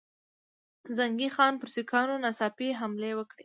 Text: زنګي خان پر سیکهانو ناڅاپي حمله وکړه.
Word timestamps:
زنګي 0.97 1.29
خان 1.35 1.53
پر 1.61 1.67
سیکهانو 1.75 2.15
ناڅاپي 2.23 2.69
حمله 2.79 3.09
وکړه. 3.15 3.39